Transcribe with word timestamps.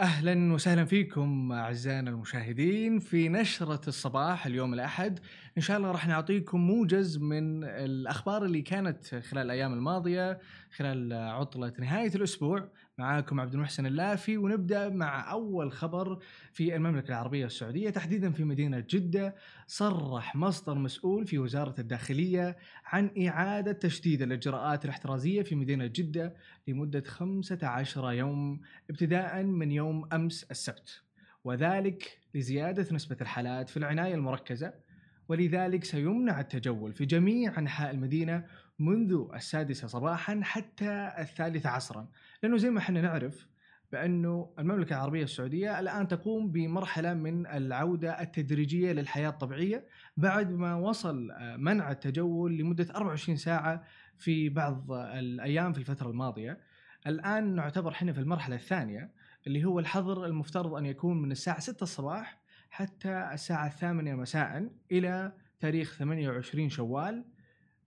أهلا 0.00 0.52
وسهلا 0.52 0.84
فيكم 0.84 1.52
أعزائنا 1.52 2.10
المشاهدين 2.10 2.98
في 2.98 3.28
نشرة 3.28 3.80
الصباح 3.88 4.46
اليوم 4.46 4.74
الأحد 4.74 5.18
إن 5.56 5.62
شاء 5.62 5.76
الله 5.76 5.90
راح 5.90 6.08
نعطيكم 6.08 6.60
موجز 6.60 7.18
من 7.18 7.64
الأخبار 7.64 8.44
اللي 8.44 8.62
كانت 8.62 9.14
خلال 9.14 9.46
الأيام 9.46 9.72
الماضية 9.72 10.40
خلال 10.76 11.12
عطلة 11.12 11.72
نهاية 11.78 12.14
الأسبوع. 12.14 12.68
معاكم 12.98 13.40
عبد 13.40 13.54
المحسن 13.54 13.86
اللافي 13.86 14.36
ونبدأ 14.36 14.88
مع 14.88 15.32
أول 15.32 15.72
خبر 15.72 16.18
في 16.52 16.76
المملكة 16.76 17.08
العربية 17.08 17.46
السعودية. 17.46 17.90
تحديدا 17.90 18.32
في 18.32 18.44
مدينة 18.44 18.84
جدة 18.90 19.34
صرح 19.66 20.36
مصدر 20.36 20.74
مسؤول 20.74 21.26
في 21.26 21.38
وزارة 21.38 21.74
الداخلية 21.78 22.56
عن 22.84 23.10
إعادة 23.26 23.72
تشديد 23.72 24.22
الإجراءات 24.22 24.84
الاحترازية 24.84 25.42
في 25.42 25.54
مدينة 25.54 25.86
جدة 25.86 26.34
لمدة 26.68 27.00
15 27.06 28.12
يوم 28.12 28.60
ابتداء 28.90 29.42
من 29.42 29.72
يوم 29.72 30.08
أمس 30.12 30.44
السبت. 30.50 31.02
وذلك 31.44 32.18
لزيادة 32.34 32.94
نسبة 32.94 33.16
الحالات 33.20 33.68
في 33.68 33.76
العناية 33.76 34.14
المركزة. 34.14 34.89
ولذلك 35.30 35.84
سيمنع 35.84 36.40
التجول 36.40 36.92
في 36.92 37.06
جميع 37.06 37.58
أنحاء 37.58 37.90
المدينة 37.90 38.44
منذ 38.78 39.24
السادسة 39.34 39.88
صباحا 39.88 40.40
حتى 40.42 41.12
الثالثة 41.18 41.70
عصرا. 41.70 42.08
لأنه 42.42 42.56
زي 42.56 42.70
ما 42.70 42.78
إحنا 42.78 43.00
نعرف 43.00 43.46
بانه 43.92 44.54
المملكة 44.58 44.94
العربية 44.96 45.22
السعودية 45.22 45.80
الآن 45.80 46.08
تقوم 46.08 46.52
بمرحلة 46.52 47.14
من 47.14 47.46
العودة 47.46 48.22
التدريجية 48.22 48.92
للحياة 48.92 49.28
الطبيعية 49.28 49.86
بعد 50.16 50.50
ما 50.52 50.74
وصل 50.74 51.28
منع 51.58 51.90
التجول 51.90 52.58
لمدة 52.58 52.86
24 52.94 53.36
ساعة 53.36 53.84
في 54.18 54.48
بعض 54.48 54.92
الأيام 54.92 55.72
في 55.72 55.78
الفترة 55.78 56.10
الماضية. 56.10 56.58
الآن 57.06 57.54
نعتبر 57.54 57.90
إحنا 57.90 58.12
في 58.12 58.20
المرحلة 58.20 58.56
الثانية 58.56 59.10
اللي 59.46 59.64
هو 59.64 59.78
الحظر 59.78 60.26
المفترض 60.26 60.74
أن 60.74 60.86
يكون 60.86 61.22
من 61.22 61.32
الساعة 61.32 61.60
6 61.60 61.82
الصباح 61.82 62.39
حتى 62.70 63.30
الساعة 63.32 63.66
الثامنة 63.66 64.14
مساء 64.14 64.70
إلى 64.92 65.32
تاريخ 65.60 65.96
28 65.96 66.68
شوال. 66.68 67.24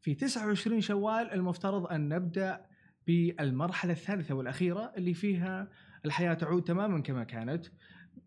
في 0.02 0.16
29 0.16 0.82
شوال 0.82 1.32
المفترض 1.34 1.88
أن 1.88 2.10
نبدأ 2.10 2.66
بالمرحلة 3.08 3.92
الثالثة 3.92 4.36
والأخيرة 4.36 4.94
اللي 4.98 5.14
فيها 5.14 5.68
الحياة 6.06 6.34
تعود 6.34 6.64
تماما 6.64 7.02
كما 7.02 7.24
كانت. 7.24 7.66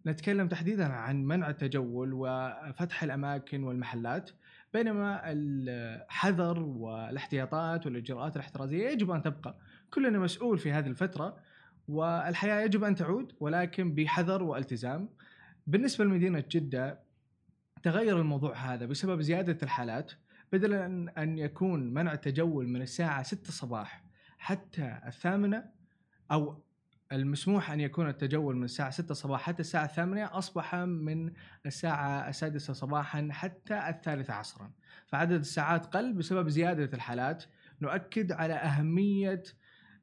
نتكلم 0.06 0.48
تحديدا 0.48 0.86
عن 0.86 1.24
منع 1.24 1.50
التجول 1.50 2.12
وفتح 2.12 3.02
الأماكن 3.02 3.62
والمحلات. 3.62 4.30
بينما 4.72 5.20
الحذر 5.24 6.62
والاحتياطات 6.62 7.86
والإجراءات 7.86 8.36
الاحترازية 8.36 8.88
يجب 8.88 9.10
أن 9.10 9.22
تبقى. 9.22 9.58
كلنا 9.94 10.18
مسؤول 10.18 10.58
في 10.58 10.72
هذه 10.72 10.86
الفترة 10.86 11.36
والحياة 11.88 12.60
يجب 12.60 12.84
أن 12.84 12.94
تعود 12.94 13.32
ولكن 13.40 13.94
بحذر 13.94 14.42
والتزام. 14.42 15.08
بالنسبة 15.66 16.04
لمدينة 16.04 16.44
جدة 16.50 17.00
تغير 17.82 18.20
الموضوع 18.20 18.56
هذا 18.56 18.86
بسبب 18.86 19.20
زيادة 19.20 19.58
الحالات 19.62 20.12
بدلا 20.52 21.12
أن 21.22 21.38
يكون 21.38 21.94
منع 21.94 22.12
التجول 22.12 22.68
من 22.68 22.82
الساعة 22.82 23.22
6 23.22 23.48
الصباح 23.48 24.04
حتى 24.38 25.00
الثامنة 25.06 25.64
أو 26.32 26.62
المسموح 27.12 27.70
أن 27.70 27.80
يكون 27.80 28.08
التجول 28.08 28.56
من 28.56 28.64
الساعة 28.64 28.90
6 28.90 29.14
صباح 29.14 29.42
حتى 29.42 29.60
الساعة 29.60 29.84
الثامنة 29.84 30.38
أصبح 30.38 30.74
من 30.74 31.32
الساعة 31.66 32.28
السادسة 32.28 32.72
صباحا 32.72 33.28
حتى 33.30 33.88
الثالثة 33.88 34.34
عصرا. 34.34 34.70
فعدد 35.06 35.40
الساعات 35.40 35.86
قل 35.86 36.12
بسبب 36.12 36.48
زيادة 36.48 36.96
الحالات. 36.96 37.44
نؤكد 37.80 38.32
على 38.32 38.54
أهمية 38.54 39.42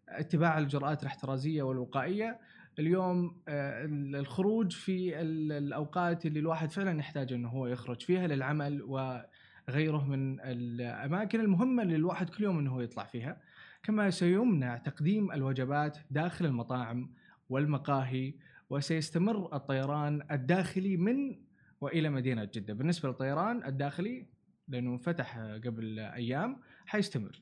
اتباع 0.09 0.57
الإجراءات 0.57 1.01
الاحترازية 1.01 1.63
والوقائية. 1.63 2.39
اليوم 2.79 3.41
آه، 3.47 3.85
الخروج 4.15 4.71
في 4.71 5.21
الأوقات 5.21 6.25
اللي 6.25 6.39
الواحد 6.39 6.71
فعلا 6.71 6.99
يحتاج 6.99 7.33
إنه 7.33 7.49
هو 7.49 7.67
يخرج 7.67 8.01
فيها 8.01 8.27
للعمل 8.27 8.81
وغيره 8.81 10.05
من 10.05 10.39
الأماكن 10.39 11.39
المهمة 11.39 11.83
اللي 11.83 11.95
الواحد 11.95 12.29
كل 12.29 12.43
يوم 12.43 12.59
إنه 12.59 12.71
هو 12.71 12.81
يطلع 12.81 13.03
فيها. 13.03 13.41
كما 13.83 14.09
سيمنع 14.09 14.77
تقديم 14.77 15.31
الوجبات 15.31 15.97
داخل 16.11 16.45
المطاعم 16.45 17.13
والمقاهي 17.49 18.33
وسيستمر 18.69 19.55
الطيران 19.55 20.21
الداخلي 20.31 20.97
من 20.97 21.35
وإلى 21.81 22.09
مدينة 22.09 22.43
جدة. 22.43 22.73
بالنسبة 22.73 23.09
للطيران 23.09 23.65
الداخلي 23.65 24.27
لأنه 24.67 24.97
فتح 24.97 25.37
قبل 25.37 25.99
أيام 25.99 26.61
حيستمر. 26.85 27.41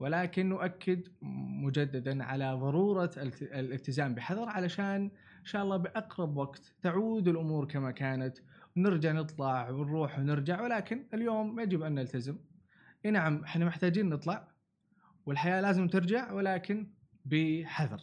ولكن 0.00 0.48
نؤكد 0.48 1.08
مجددا 1.62 2.24
على 2.24 2.52
ضرورة 2.52 3.10
الالتزام 3.42 4.14
بحذر 4.14 4.48
علشان 4.48 5.10
إن 5.40 5.44
شاء 5.44 5.62
الله 5.62 5.76
بأقرب 5.76 6.36
وقت 6.36 6.74
تعود 6.82 7.28
الأمور 7.28 7.64
كما 7.64 7.90
كانت 7.90 8.38
ونرجع 8.76 9.12
نطلع 9.12 9.70
ونروح 9.70 10.18
ونرجع 10.18 10.62
ولكن 10.62 11.06
اليوم 11.14 11.60
يجب 11.60 11.82
أن 11.82 11.94
نلتزم. 11.94 12.38
إي 13.04 13.10
نعم 13.10 13.44
إحنا 13.44 13.64
محتاجين 13.64 14.08
نطلع 14.08 14.48
والحياة 15.26 15.60
لازم 15.60 15.88
ترجع 15.88 16.32
ولكن 16.32 16.90
بحذر. 17.24 18.00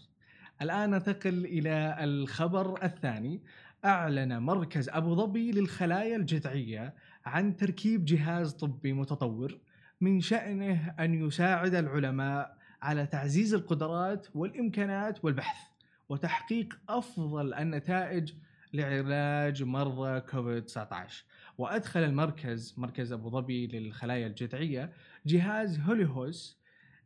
الآن 0.62 0.89
ننتقل 0.89 1.45
إلى 1.45 1.97
الخبر 2.00 2.83
الثاني 2.83 3.44
أعلن 3.85 4.38
مركز 4.38 4.89
أبو 4.89 5.16
ظبي 5.16 5.51
للخلايا 5.51 6.16
الجذعية 6.16 6.95
عن 7.25 7.56
تركيب 7.56 8.06
جهاز 8.06 8.53
طبي 8.53 8.94
متطور 8.94 9.59
من 10.01 10.22
شأنه 10.22 10.95
أن 11.00 11.13
يساعد 11.13 11.75
العلماء 11.75 12.57
على 12.81 13.06
تعزيز 13.06 13.53
القدرات 13.53 14.28
والإمكانات 14.35 15.25
والبحث 15.25 15.57
وتحقيق 16.09 16.79
أفضل 16.89 17.53
النتائج 17.53 18.33
لعلاج 18.73 19.63
مرضى 19.63 20.19
كوفيد 20.19 20.66
19 20.66 21.25
وأدخل 21.57 22.00
المركز 22.00 22.73
مركز 22.78 23.11
أبو 23.11 23.29
ظبي 23.29 23.67
للخلايا 23.67 24.28
الجذعية 24.28 24.91
جهاز 25.25 25.79
هوليهوس 25.79 26.62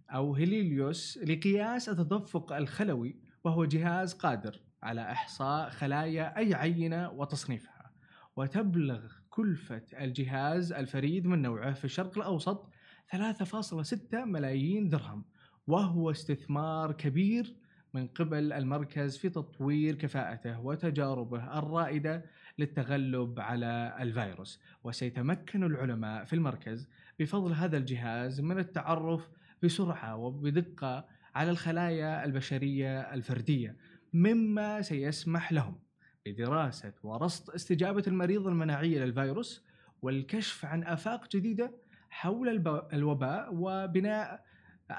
أو 0.09 0.35
هيليليوس 0.35 1.17
لقياس 1.17 1.89
التدفق 1.89 2.53
الخلوي 2.53 3.15
وهو 3.43 3.65
جهاز 3.65 4.13
قادر 4.13 4.59
على 4.83 5.11
إحصاء 5.11 5.69
خلايا 5.69 6.37
أي 6.37 6.53
عينة 6.53 7.11
وتصنيفها. 7.11 7.91
وتبلغ 8.35 9.01
كلفة 9.29 9.83
الجهاز 9.93 10.71
الفريد 10.71 11.27
من 11.27 11.41
نوعه 11.41 11.73
في 11.73 11.85
الشرق 11.85 12.17
الأوسط 12.17 12.69
3.6 13.15 14.13
ملايين 14.13 14.89
درهم 14.89 15.25
وهو 15.67 16.11
استثمار 16.11 16.91
كبير 16.91 17.55
من 17.93 18.07
قبل 18.07 18.53
المركز 18.53 19.17
في 19.17 19.29
تطوير 19.29 19.95
كفاءته 19.95 20.59
وتجاربه 20.59 21.59
الرائدة 21.59 22.25
للتغلب 22.57 23.39
على 23.39 23.97
الفيروس. 23.99 24.61
وسيتمكن 24.83 25.63
العلماء 25.63 26.25
في 26.25 26.33
المركز 26.33 26.89
بفضل 27.19 27.53
هذا 27.53 27.77
الجهاز 27.77 28.41
من 28.41 28.59
التعرف 28.59 29.29
بسرعة 29.63 30.15
وبدقة 30.15 31.05
على 31.35 31.51
الخلايا 31.51 32.25
البشرية 32.25 33.13
الفردية 33.13 33.75
مما 34.13 34.81
سيسمح 34.81 35.51
لهم 35.51 35.79
بدراسة 36.25 36.93
ورصد 37.03 37.49
استجابة 37.49 38.03
المريض 38.07 38.47
المناعيه 38.47 38.99
للفيروس 38.99 39.65
والكشف 40.01 40.65
عن 40.65 40.83
آفاق 40.83 41.35
جديدة 41.35 41.71
حول 42.09 42.49
الوباء 42.93 43.49
وبناء 43.51 44.43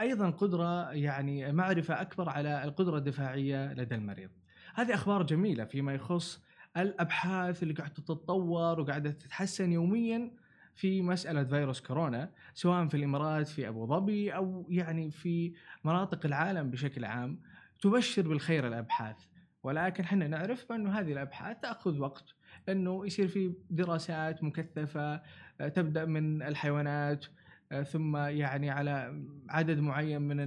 أيضا 0.00 0.30
قدرة 0.30 0.92
يعني 0.92 1.52
معرفة 1.52 2.00
أكبر 2.00 2.28
على 2.28 2.64
القدرة 2.64 2.98
الدفاعية 2.98 3.72
لدى 3.72 3.94
المريض. 3.94 4.30
هذه 4.74 4.94
أخبار 4.94 5.22
جميلة 5.22 5.64
فيما 5.64 5.94
يخص 5.94 6.42
الأبحاث 6.76 7.62
اللي 7.62 7.74
قاعدة 7.74 7.94
تتطور 7.94 8.80
وقاعدة 8.80 9.10
تتحسن 9.10 9.72
يوميا 9.72 10.30
في 10.74 11.02
مسألة 11.02 11.44
فيروس 11.44 11.80
كورونا 11.80 12.30
سواء 12.54 12.88
في 12.88 12.96
الإمارات 12.96 13.48
في 13.48 13.68
أبو 13.68 13.86
ظبي 13.86 14.34
أو 14.34 14.66
يعني 14.68 15.10
في 15.10 15.52
مناطق 15.84 16.26
العالم 16.26 16.70
بشكل 16.70 17.04
عام 17.04 17.40
تبشر 17.80 18.28
بالخير 18.28 18.66
الأبحاث 18.66 19.16
ولكن 19.62 20.04
إحنا 20.04 20.28
نعرف 20.28 20.68
بانه 20.68 21.00
هذه 21.00 21.12
الأبحاث 21.12 21.60
تأخذ 21.60 21.98
وقت 21.98 22.24
أنه 22.68 23.06
يصير 23.06 23.28
في 23.28 23.54
دراسات 23.70 24.44
مكثفة 24.44 25.22
آه، 25.60 25.68
تبدأ 25.68 26.04
من 26.04 26.42
الحيوانات 26.42 27.26
آه، 27.72 27.82
ثم 27.82 28.16
يعني 28.16 28.70
على 28.70 29.24
عدد 29.48 29.78
معين 29.78 30.22
من 30.22 30.40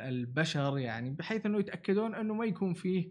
البشر 0.00 0.78
يعني 0.78 1.10
بحيث 1.10 1.46
أنه 1.46 1.58
يتأكدون 1.58 2.14
أنه 2.14 2.34
ما 2.34 2.44
يكون 2.44 2.74
فيه 2.74 3.10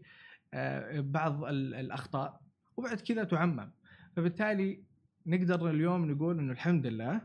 آه، 0.54 1.00
بعض 1.00 1.44
الأخطاء 1.44 2.42
وبعد 2.78 3.02
كذا 3.02 3.24
تعمم. 3.24 3.72
فبالتالي 4.16 4.84
نقدر 5.26 5.70
اليوم 5.70 6.12
نقول 6.12 6.40
أنه 6.40 6.52
الحمد 6.52 6.88
لله 6.88 7.22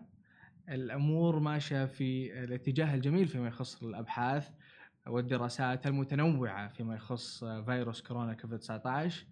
الأمور 0.68 1.38
ماشية 1.38 1.84
في 1.84 2.42
الاتجاه 2.44 2.94
الجميل 2.94 3.28
فيما 3.28 3.48
يخص 3.48 3.82
الأبحاث. 3.82 4.50
والدراسات 5.06 5.87
المتنوعة 5.87 6.69
فيما 6.69 6.94
يخص 6.94 7.44
فيروس 7.44 8.02
كورونا 8.02 8.34
كوفيد 8.34 8.58
19 8.58 9.26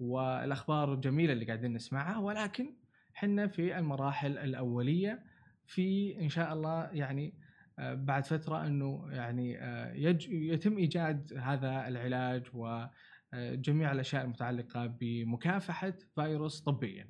والأخبار 0.00 0.94
الجميلة 0.94 1.32
اللي 1.32 1.44
قاعدين 1.44 1.72
نسمعها 1.72 2.18
ولكن 2.18 2.74
حنا 3.14 3.46
في 3.46 3.78
المراحل 3.78 4.38
الأولية 4.38 5.22
في 5.66 6.18
إن 6.20 6.28
شاء 6.28 6.52
الله 6.52 6.88
يعني 6.92 7.34
آه، 7.78 7.94
بعد 7.94 8.26
فترة 8.26 8.66
إنه 8.66 9.08
يعني 9.10 9.58
آه، 9.58 9.92
يتم 10.28 10.76
إيجاد 10.78 11.34
هذا 11.38 11.88
العلاج 11.88 12.42
و 12.54 12.86
آه، 13.34 13.54
جميع 13.54 13.92
الأشياء 13.92 14.24
المتعلقة 14.24 14.86
بمكافحة 14.86 15.94
فيروس 16.14 16.60
طبيا. 16.60 17.08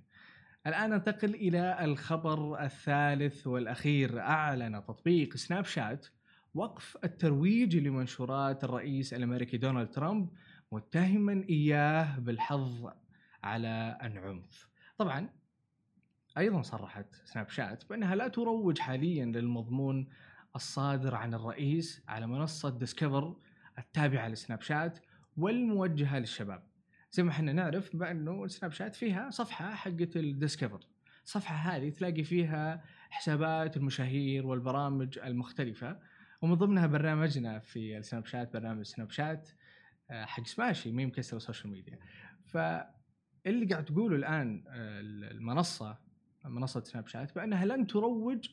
الآن 0.67 0.91
ننتقل 0.91 1.35
إلى 1.35 1.85
الخبر 1.85 2.65
الثالث 2.65 3.47
والأخير 3.47 4.21
أعلن 4.21 4.85
تطبيق 4.85 5.37
سناب 5.37 5.65
شات 5.65 6.07
وقف 6.55 6.97
الترويج 7.05 7.77
لمنشورات 7.77 8.65
الرئيس 8.65 9.15
الأمريكي 9.15 9.57
دونالد 9.57 9.91
ترامب 9.91 10.29
متهما 10.73 11.45
إياه 11.49 12.19
بالحض 12.19 12.91
على 13.45 13.99
العنف. 14.03 14.69
طبعا 14.99 15.29
أيضا 16.39 16.63
صرحت 16.63 17.15
سناب 17.25 17.49
شات 17.49 17.89
بأنها 17.89 18.15
لا 18.15 18.29
تروج 18.29 18.79
حاليا 18.79 19.25
للمضمون 19.25 20.09
الصادر 20.57 21.15
عن 21.15 21.35
الرئيس 21.35 22.03
على 22.09 22.27
منصة 22.27 22.71
Discover 22.71 23.37
التابعة 23.79 24.29
لسناب 24.29 24.61
شات 24.61 24.99
والموجهة 25.37 26.19
للشباب. 26.19 26.63
زي 27.13 27.23
ما 27.23 27.31
إحنا 27.31 27.53
نعرف 27.53 27.97
بأنه 27.97 28.47
سناب 28.47 28.73
شات 28.73 28.95
فيها 28.95 29.31
صفحة 29.31 29.75
حقت 29.75 30.17
ال 30.17 30.23
Discover. 30.23 30.81
الصفحة 31.25 31.55
هذه 31.55 31.89
تلاقي 31.91 32.25
فيها 32.25 32.85
حسابات 33.11 33.77
المشاهير 33.77 34.47
والبرامج 34.47 35.19
المختلفة 35.19 35.99
ومن 36.43 36.55
ضمنها 36.55 36.87
برنامجنا 36.87 37.59
في 37.59 37.99
السناب 37.99 38.27
شات 38.27 38.53
برنامج 38.53 38.83
سناب 38.83 39.11
شات 39.11 39.49
آه، 40.11 40.25
حق 40.25 40.47
سماشي 40.47 40.93
ميم 40.93 41.11
كسر 41.11 41.37
ال 41.37 41.42
social 41.42 41.73
media. 41.73 41.99
فاللي 42.45 43.67
قاعد 43.71 43.85
تقوله 43.85 44.17
الآن 44.17 44.65
آه، 44.69 45.01
المنصة 45.31 45.99
منصة 46.45 46.83
سناب 46.83 47.07
شات 47.07 47.35
بأنها 47.35 47.65
لن 47.65 47.87
تروج 47.87 48.49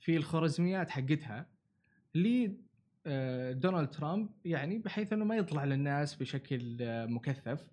في 0.00 0.16
الخوارزميات 0.16 0.90
حقتها 0.90 1.46
ل 2.14 2.48
آه، 3.06 3.84
ترامب 3.84 4.30
يعني 4.44 4.78
بحيث 4.78 5.12
إنه 5.12 5.24
ما 5.24 5.36
يطلع 5.36 5.64
للناس 5.64 6.14
بشكل 6.14 6.76
مكثف 7.08 7.70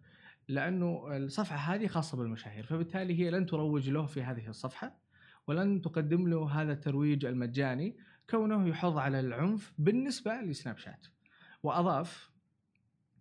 لأنه 0.47 1.17
الصفحة 1.17 1.75
هذه 1.75 1.87
خاصة 1.87 2.17
بالمشاهير 2.17 2.65
فبالتالي 2.65 3.19
هي 3.19 3.29
لن 3.29 3.45
تروج 3.45 3.89
له 3.89 4.05
في 4.05 4.23
هذه 4.23 4.47
الصفحة 4.47 4.99
ولن 5.47 5.81
تقدم 5.81 6.27
له 6.27 6.61
هذا 6.61 6.73
الترويج 6.73 7.25
المجاني 7.25 7.97
كونه 8.29 8.67
يحض 8.67 8.97
على 8.97 9.19
العنف 9.19 9.73
بالنسبة 9.77 10.41
لسناب 10.41 10.77
شات 10.77 11.07
وأضاف 11.63 12.33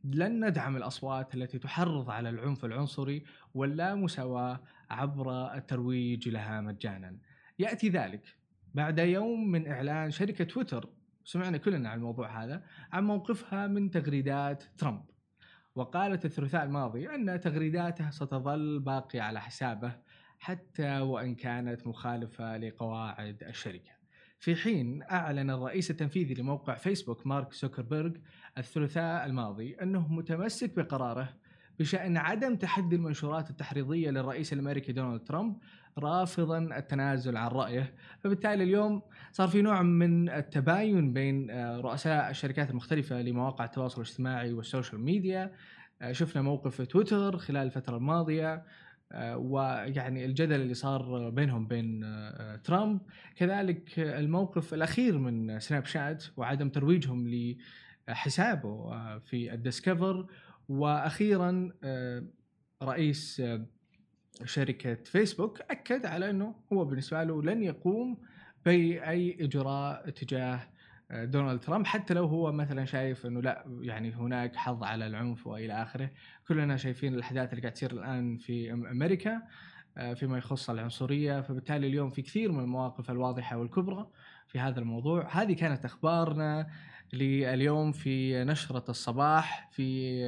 لن 0.04 0.46
ندعم 0.46 0.76
الأصوات 0.76 1.34
التي 1.34 1.58
تحرض 1.58 2.10
على 2.10 2.28
العنف 2.28 2.64
العنصري 2.64 3.24
واللامساواه 3.54 4.60
عبر 4.90 5.54
الترويج 5.54 6.28
لها 6.28 6.60
مجانا. 6.60 7.18
يأتي 7.58 7.88
ذلك 7.88 8.36
بعد 8.74 8.98
يوم 8.98 9.50
من 9.50 9.68
إعلان 9.68 10.10
شركة 10.10 10.44
تويتر 10.44 10.88
سمعنا 11.24 11.58
كلنا 11.58 11.88
عن 11.88 11.98
الموضوع 11.98 12.44
هذا 12.44 12.64
عن 12.92 13.04
موقفها 13.04 13.66
من 13.66 13.90
تغريدات 13.90 14.64
ترامب. 14.78 15.04
وقالت 15.74 16.24
الثلاثاء 16.24 16.64
الماضي 16.64 17.14
أن 17.14 17.40
تغريداته 17.40 18.10
ستظل 18.10 18.80
باقية 18.80 19.22
على 19.22 19.40
حسابه 19.40 19.96
حتى 20.38 20.98
وإن 20.98 21.34
كانت 21.34 21.86
مخالفة 21.86 22.56
لقواعد 22.56 23.42
الشركة. 23.42 24.01
في 24.42 24.56
حين 24.56 25.02
أعلن 25.02 25.50
الرئيس 25.50 25.90
التنفيذي 25.90 26.34
لموقع 26.34 26.74
فيسبوك 26.74 27.26
مارك 27.26 27.52
زوكربيرج 27.52 28.16
الثلاثاء 28.58 29.26
الماضي 29.26 29.76
أنه 29.82 30.12
متمسك 30.12 30.76
بقراره 30.76 31.28
بشأن 31.78 32.16
عدم 32.16 32.56
تحدي 32.56 32.96
المنشورات 32.96 33.50
التحريضية 33.50 34.10
للرئيس 34.10 34.52
الأمريكي 34.52 34.92
دونالد 34.92 35.20
ترامب 35.20 35.56
رافضا 35.98 36.58
التنازل 36.58 37.36
عن 37.36 37.48
رأيه، 37.48 37.94
فبالتالي 38.20 38.64
اليوم 38.64 39.02
صار 39.32 39.48
في 39.48 39.62
نوع 39.62 39.82
من 39.82 40.28
التباين 40.28 41.12
بين 41.12 41.50
آه، 41.50 41.80
رؤساء 41.80 42.30
الشركات 42.30 42.70
المختلفة 42.70 43.22
لمواقع 43.22 43.64
التواصل 43.64 44.02
الاجتماعي 44.02 44.52
وال 44.52 44.64
social 44.64 45.00
media، 45.00 45.52
آه، 46.02 46.12
شفنا 46.12 46.42
موقف 46.42 46.82
تويتر 46.82 47.36
خلال 47.36 47.66
الفترة 47.66 47.96
الماضية 47.96 48.54
آه، 48.54 48.64
ويعني 49.34 50.24
الجدل 50.24 50.60
اللي 50.60 50.74
صار 50.74 51.30
بينهم 51.30 51.66
بين 51.66 52.00
ترامب، 52.64 53.00
كذلك 53.36 53.98
الموقف 53.98 54.74
الأخير 54.74 55.18
من 55.18 55.60
سناب 55.60 55.84
شات 55.84 56.24
وعدم 56.36 56.68
ترويجهم 56.68 57.28
لحسابه 58.08 59.18
في 59.18 59.54
الديسكفر. 59.54 60.26
وأخيرا 60.68 61.72
آه، 61.84 62.24
رئيس 62.82 63.40
آه، 63.40 63.66
شركة 64.44 64.94
فيسبوك 64.94 65.60
أكد 65.70 66.06
على 66.06 66.30
إنه 66.30 66.54
هو 66.72 66.84
بالنسبة 66.84 67.22
له 67.22 67.42
لن 67.42 67.62
يقوم 67.62 68.18
بأي 68.64 69.36
إجراء 69.40 70.10
تجاه 70.10 70.54
آه، 70.54 70.68
دونالد 71.12 71.60
ترامب 71.60 71.86
حتى 71.86 72.14
لو 72.14 72.26
هو 72.26 72.52
مثلا 72.52 72.84
شايف 72.84 73.26
إنه 73.26 73.42
لا 73.42 73.64
يعني 73.80 74.14
هناك 74.14 74.56
حظ 74.56 74.84
على 74.84 75.06
العنف 75.06 75.46
وإلى 75.46 75.82
آخره، 75.82 76.10
كلنا 76.48 76.76
شايفين 76.76 77.14
الأحداث 77.14 77.50
اللي 77.50 77.62
قاعد 77.62 77.72
تصير 77.72 77.92
الآن 77.92 78.36
في 78.36 78.72
أمريكا 78.72 79.42
فيما 80.14 80.38
يخص 80.38 80.70
العنصرية، 80.70 81.40
فبالتالي 81.40 81.86
اليوم 81.86 82.10
في 82.10 82.22
كثير 82.22 82.52
من 82.52 82.60
المواقف 82.60 83.10
الواضحة 83.10 83.56
والكبرى 83.56 84.10
في 84.46 84.58
هذا 84.60 84.80
الموضوع، 84.80 85.28
هذه 85.42 85.52
كانت 85.52 85.84
أخبارنا 85.84 86.66
لليوم 87.12 87.92
في 87.92 88.44
نشرة 88.44 88.84
الصباح 88.88 89.68
في 89.72 90.18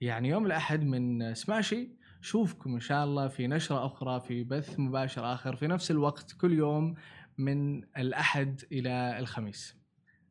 يعني 0.00 0.28
يوم 0.28 0.46
الأحد 0.46 0.84
من 0.84 1.34
سماشي. 1.34 1.88
شوفكم 2.20 2.74
إن 2.74 2.80
شاء 2.80 3.04
الله 3.04 3.28
في 3.28 3.46
نشرة 3.46 3.86
أخرى 3.86 4.20
في 4.20 4.44
بث 4.44 4.80
مباشر 4.80 5.32
آخر 5.32 5.56
في 5.56 5.66
نفس 5.66 5.90
الوقت 5.90 6.32
كل 6.32 6.52
يوم 6.52 6.94
من 7.38 7.84
الأحد 7.84 8.60
إلى 8.72 9.18
الخميس. 9.18 9.83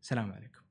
سلام 0.04 0.32
عليكم. 0.32 0.63